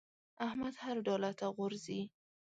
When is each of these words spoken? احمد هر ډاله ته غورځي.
احمد 0.47 0.73
هر 0.83 0.95
ډاله 1.07 1.31
ته 1.39 1.45
غورځي. 1.55 2.01